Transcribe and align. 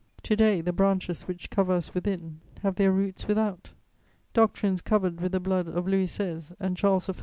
To 0.23 0.35
day 0.35 0.61
the 0.61 0.73
branches 0.73 1.27
which 1.27 1.51
cover 1.51 1.73
us 1.73 1.93
within 1.93 2.39
have 2.63 2.77
their 2.77 2.91
roots 2.91 3.27
without. 3.27 3.69
Doctrines 4.33 4.81
covered 4.81 5.21
with 5.21 5.31
the 5.31 5.39
blood 5.39 5.67
of 5.67 5.87
Louis 5.87 6.05
XVI. 6.05 6.55
and 6.59 6.75
Charles 6.75 7.07
I. 7.07 7.13